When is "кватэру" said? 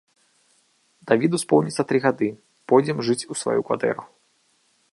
3.69-4.03